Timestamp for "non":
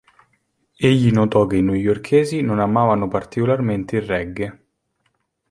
2.41-2.57